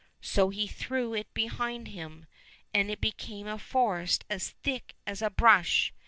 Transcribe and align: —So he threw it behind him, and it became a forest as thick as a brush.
—So 0.35 0.49
he 0.49 0.65
threw 0.65 1.13
it 1.13 1.31
behind 1.35 1.89
him, 1.89 2.25
and 2.73 2.89
it 2.89 3.01
became 3.01 3.45
a 3.45 3.59
forest 3.59 4.25
as 4.31 4.49
thick 4.63 4.95
as 5.05 5.21
a 5.21 5.29
brush. 5.29 5.93